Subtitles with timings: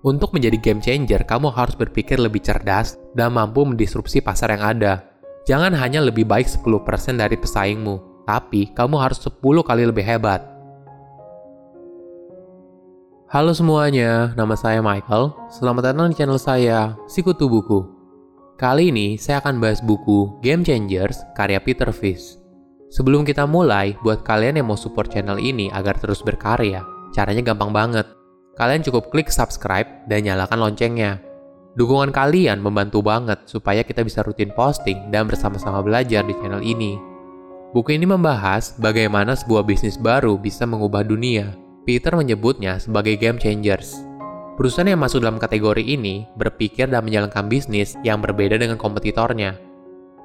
[0.00, 5.04] Untuk menjadi game changer, kamu harus berpikir lebih cerdas dan mampu mendisrupsi pasar yang ada.
[5.44, 10.40] Jangan hanya lebih baik 10% dari pesaingmu, tapi kamu harus 10 kali lebih hebat.
[13.28, 15.36] Halo semuanya, nama saya Michael.
[15.52, 17.84] Selamat datang di channel saya, Sikutu Buku.
[18.56, 22.40] Kali ini saya akan bahas buku Game Changers karya Peter Fish.
[22.88, 26.80] Sebelum kita mulai, buat kalian yang mau support channel ini agar terus berkarya,
[27.12, 28.19] caranya gampang banget
[28.58, 31.22] kalian cukup klik subscribe dan nyalakan loncengnya.
[31.78, 36.98] Dukungan kalian membantu banget supaya kita bisa rutin posting dan bersama-sama belajar di channel ini.
[37.70, 41.54] Buku ini membahas bagaimana sebuah bisnis baru bisa mengubah dunia.
[41.86, 44.02] Peter menyebutnya sebagai game changers.
[44.58, 49.56] Perusahaan yang masuk dalam kategori ini berpikir dan menjalankan bisnis yang berbeda dengan kompetitornya.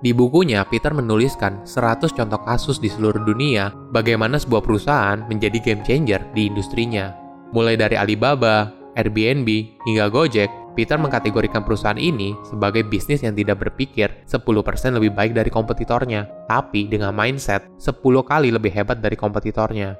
[0.03, 5.81] Di bukunya, Peter menuliskan 100 contoh kasus di seluruh dunia bagaimana sebuah perusahaan menjadi game
[5.87, 7.24] changer di industrinya.
[7.53, 9.47] Mulai dari Alibaba, Airbnb,
[9.85, 14.43] hingga Gojek, Peter mengkategorikan perusahaan ini sebagai bisnis yang tidak berpikir 10%
[14.99, 17.95] lebih baik dari kompetitornya, tapi dengan mindset 10
[18.27, 19.95] kali lebih hebat dari kompetitornya.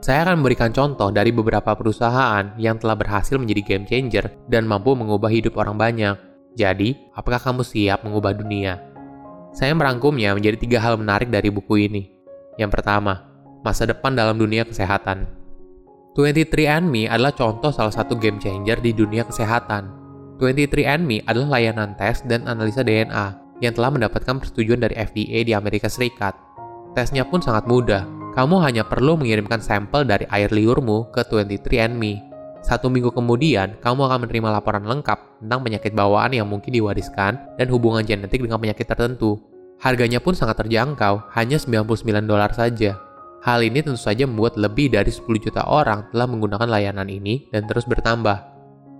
[0.00, 4.96] Saya akan memberikan contoh dari beberapa perusahaan yang telah berhasil menjadi game changer dan mampu
[4.96, 6.16] mengubah hidup orang banyak.
[6.58, 8.80] Jadi, apakah kamu siap mengubah dunia?
[9.54, 12.10] Saya merangkumnya menjadi tiga hal menarik dari buku ini.
[12.56, 13.28] Yang pertama,
[13.60, 15.39] masa depan dalam dunia kesehatan.
[16.10, 19.94] 23andMe adalah contoh salah satu game changer di dunia kesehatan.
[20.42, 25.86] 23andMe adalah layanan tes dan analisa DNA yang telah mendapatkan persetujuan dari FDA di Amerika
[25.86, 26.34] Serikat.
[26.98, 28.02] Tesnya pun sangat mudah.
[28.34, 32.26] Kamu hanya perlu mengirimkan sampel dari air liurmu ke 23andMe.
[32.60, 37.66] Satu minggu kemudian, kamu akan menerima laporan lengkap tentang penyakit bawaan yang mungkin diwariskan dan
[37.70, 39.38] hubungan genetik dengan penyakit tertentu.
[39.80, 42.98] Harganya pun sangat terjangkau, hanya 99 dolar saja.
[43.40, 47.64] Hal ini tentu saja membuat lebih dari 10 juta orang telah menggunakan layanan ini dan
[47.64, 48.36] terus bertambah.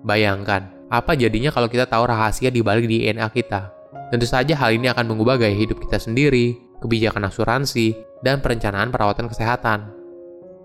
[0.00, 3.68] Bayangkan, apa jadinya kalau kita tahu rahasia di balik DNA kita?
[4.08, 7.92] Tentu saja hal ini akan mengubah gaya hidup kita sendiri, kebijakan asuransi,
[8.24, 9.92] dan perencanaan perawatan kesehatan.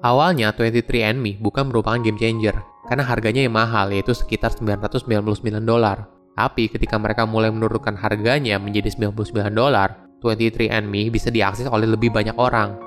[0.08, 2.56] Awalnya 23andMe bukan merupakan game changer,
[2.88, 5.04] karena harganya yang mahal yaitu sekitar 999
[5.68, 6.08] dolar.
[6.32, 12.40] Tapi ketika mereka mulai menurunkan harganya menjadi 99 dolar, 23andMe bisa diakses oleh lebih banyak
[12.40, 12.85] orang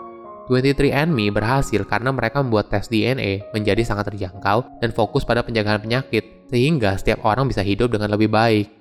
[0.48, 6.48] 23andMe berhasil karena mereka membuat tes DNA menjadi sangat terjangkau dan fokus pada penjagaan penyakit,
[6.48, 8.72] sehingga setiap orang bisa hidup dengan lebih baik.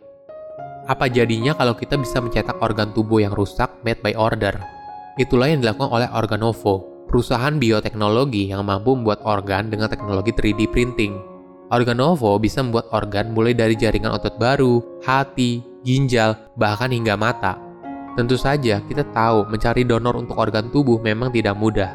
[0.88, 4.56] Apa jadinya kalau kita bisa mencetak organ tubuh yang rusak made by order?
[5.20, 11.20] Itulah yang dilakukan oleh Organovo, perusahaan bioteknologi yang mampu membuat organ dengan teknologi 3D printing.
[11.68, 17.67] Organovo bisa membuat organ mulai dari jaringan otot baru, hati, ginjal, bahkan hingga mata
[18.18, 21.94] Tentu saja, kita tahu mencari donor untuk organ tubuh memang tidak mudah.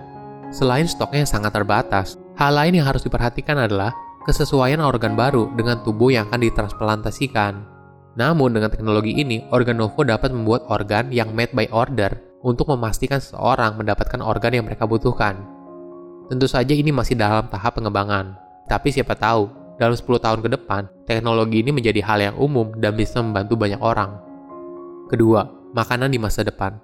[0.54, 3.90] Selain stoknya yang sangat terbatas, hal lain yang harus diperhatikan adalah
[4.22, 7.66] kesesuaian organ baru dengan tubuh yang akan ditransplantasikan.
[8.14, 12.14] Namun dengan teknologi ini, Organovo dapat membuat organ yang made by order
[12.46, 15.42] untuk memastikan seseorang mendapatkan organ yang mereka butuhkan.
[16.30, 18.38] Tentu saja ini masih dalam tahap pengembangan,
[18.70, 19.50] tapi siapa tahu,
[19.80, 23.80] dalam 10 tahun ke depan, teknologi ini menjadi hal yang umum dan bisa membantu banyak
[23.82, 24.20] orang.
[25.10, 26.76] Kedua, makanan di masa depan.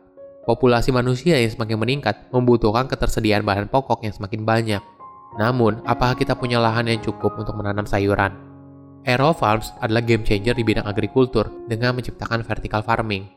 [0.49, 4.82] Populasi manusia yang semakin meningkat membutuhkan ketersediaan bahan pokok yang semakin banyak.
[5.37, 8.32] Namun, apakah kita punya lahan yang cukup untuk menanam sayuran?
[9.04, 13.28] Aero Farms adalah game changer di bidang agrikultur dengan menciptakan vertical farming.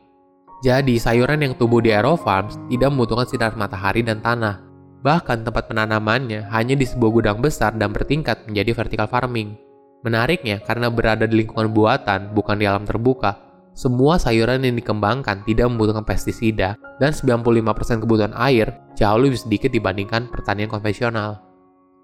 [0.64, 4.64] Jadi, sayuran yang tumbuh di Aero Farms tidak membutuhkan sinar matahari dan tanah.
[5.04, 9.58] Bahkan tempat penanamannya hanya di sebuah gudang besar dan bertingkat menjadi vertical farming.
[10.00, 15.66] Menariknya, karena berada di lingkungan buatan, bukan di alam terbuka, semua sayuran yang dikembangkan tidak
[15.72, 21.40] membutuhkan pestisida dan 95% kebutuhan air jauh lebih sedikit dibandingkan pertanian konvensional.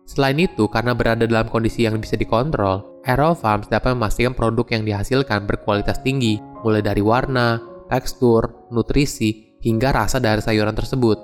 [0.08, 4.88] Selain itu, karena berada dalam kondisi yang bisa dikontrol, Aero Farms dapat memastikan produk yang
[4.88, 7.60] dihasilkan berkualitas tinggi, mulai dari warna,
[7.92, 11.20] tekstur, nutrisi, hingga rasa dari sayuran tersebut.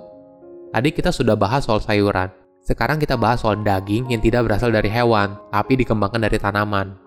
[0.77, 2.29] Tadi kita sudah bahas soal sayuran,
[2.61, 7.04] sekarang kita bahas soal daging yang tidak berasal dari hewan, tapi dikembangkan dari tanaman.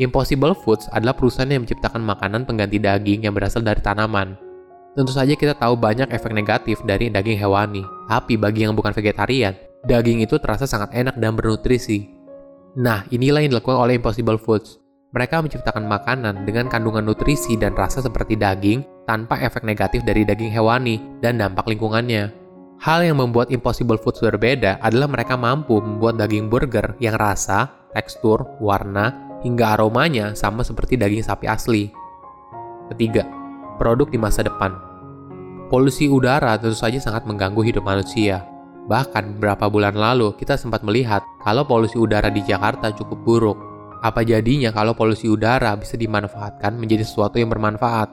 [0.00, 4.32] Impossible Foods adalah perusahaan yang menciptakan makanan pengganti daging yang berasal dari tanaman.
[4.96, 9.52] Tentu saja kita tahu banyak efek negatif dari daging hewani, tapi bagi yang bukan vegetarian,
[9.84, 12.08] daging itu terasa sangat enak dan bernutrisi.
[12.80, 14.80] Nah, inilah yang dilakukan oleh Impossible Foods.
[15.12, 20.48] Mereka menciptakan makanan dengan kandungan nutrisi dan rasa seperti daging tanpa efek negatif dari daging
[20.48, 22.32] hewani dan dampak lingkungannya.
[22.80, 28.48] Hal yang membuat Impossible Foods berbeda adalah mereka mampu membuat daging burger yang rasa, tekstur,
[28.62, 31.92] warna, hingga aromanya sama seperti daging sapi asli.
[32.92, 33.24] Ketiga,
[33.80, 34.76] produk di masa depan.
[35.70, 38.42] Polusi udara tentu saja sangat mengganggu hidup manusia.
[38.90, 43.58] Bahkan beberapa bulan lalu kita sempat melihat kalau polusi udara di Jakarta cukup buruk.
[44.00, 48.08] apa jadinya kalau polusi udara bisa dimanfaatkan menjadi sesuatu yang bermanfaat?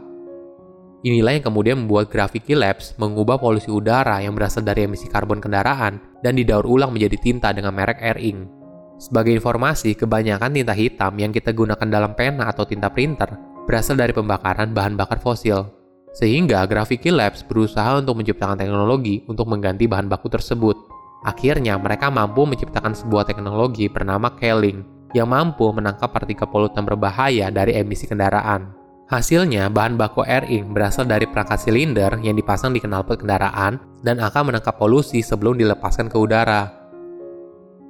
[1.07, 6.19] Inilah yang kemudian membuat Gravity Labs mengubah polusi udara yang berasal dari emisi karbon kendaraan
[6.19, 8.51] dan didaur ulang menjadi tinta dengan merek Air Ink.
[8.97, 13.29] Sebagai informasi, kebanyakan tinta hitam yang kita gunakan dalam pena atau tinta printer
[13.69, 15.69] berasal dari pembakaran bahan bakar fosil.
[16.17, 20.73] Sehingga Gravity Labs berusaha untuk menciptakan teknologi untuk mengganti bahan baku tersebut.
[21.21, 27.77] Akhirnya, mereka mampu menciptakan sebuah teknologi bernama Keling yang mampu menangkap partikel polutan berbahaya dari
[27.77, 28.73] emisi kendaraan.
[29.07, 34.19] Hasilnya, bahan baku air ink berasal dari perangkat silinder yang dipasang di knalpot kendaraan dan
[34.19, 36.76] akan menangkap polusi sebelum dilepaskan ke udara.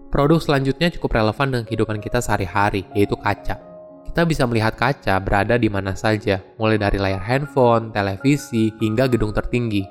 [0.07, 3.59] Produk selanjutnya cukup relevan dengan kehidupan kita sehari-hari, yaitu kaca.
[4.07, 9.35] Kita bisa melihat kaca berada di mana saja, mulai dari layar handphone, televisi, hingga gedung
[9.35, 9.83] tertinggi.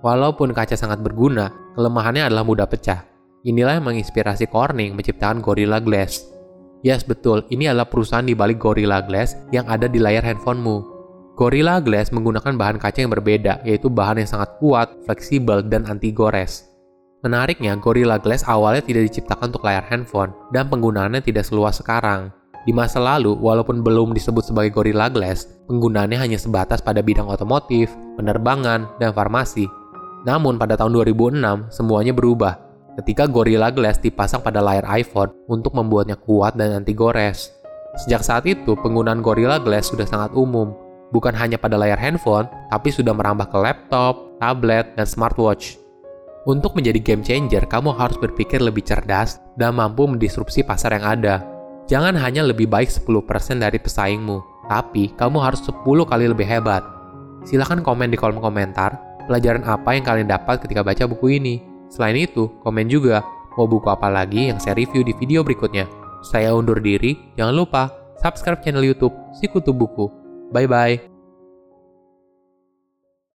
[0.00, 3.04] Walaupun kaca sangat berguna, kelemahannya adalah mudah pecah.
[3.46, 6.38] Inilah yang menginspirasi Corning menciptakan Gorilla Glass,
[6.86, 7.42] Yes, betul.
[7.50, 10.98] Ini adalah perusahaan di balik Gorilla Glass yang ada di layar handphonemu.
[11.34, 16.14] Gorilla Glass menggunakan bahan kaca yang berbeda, yaitu bahan yang sangat kuat, fleksibel, dan anti
[16.14, 16.67] gores.
[17.18, 22.30] Menariknya, Gorilla Glass awalnya tidak diciptakan untuk layar handphone, dan penggunaannya tidak seluas sekarang.
[22.62, 27.90] Di masa lalu, walaupun belum disebut sebagai Gorilla Glass, penggunaannya hanya sebatas pada bidang otomotif,
[28.14, 29.66] penerbangan, dan farmasi.
[30.22, 32.60] Namun pada tahun 2006, semuanya berubah
[33.02, 37.50] ketika Gorilla Glass dipasang pada layar iPhone untuk membuatnya kuat dan anti gores.
[38.04, 40.70] Sejak saat itu, penggunaan Gorilla Glass sudah sangat umum,
[41.10, 45.87] bukan hanya pada layar handphone, tapi sudah merambah ke laptop, tablet, dan smartwatch.
[46.48, 51.44] Untuk menjadi game changer, kamu harus berpikir lebih cerdas dan mampu mendisrupsi pasar yang ada.
[51.84, 56.80] Jangan hanya lebih baik 10% dari pesaingmu, tapi kamu harus 10 kali lebih hebat.
[57.44, 58.96] Silahkan komen di kolom komentar
[59.28, 61.60] pelajaran apa yang kalian dapat ketika baca buku ini.
[61.92, 63.20] Selain itu, komen juga
[63.60, 65.84] mau buku apa lagi yang saya review di video berikutnya.
[66.24, 67.92] Saya undur diri, jangan lupa
[68.24, 70.08] subscribe channel YouTube Sikutu Buku.
[70.48, 71.17] Bye bye.